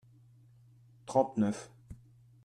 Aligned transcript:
trente 1.05 1.37
neuf. 1.37 1.69